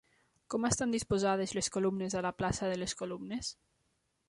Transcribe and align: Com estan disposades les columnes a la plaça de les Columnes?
Com 0.53 0.63
estan 0.69 0.95
disposades 0.95 1.53
les 1.59 1.69
columnes 1.77 2.17
a 2.21 2.25
la 2.29 2.33
plaça 2.41 2.73
de 2.75 2.81
les 2.83 2.99
Columnes? 3.03 3.55